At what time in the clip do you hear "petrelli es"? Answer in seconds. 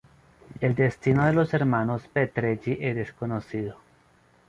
2.11-2.95